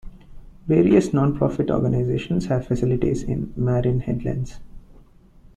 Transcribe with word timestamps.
Various 0.65 1.09
nonprofit 1.09 1.69
organizations 1.69 2.47
have 2.47 2.65
facilities 2.67 3.21
in 3.21 3.53
Marin 3.55 3.99
Headlands. 3.99 4.59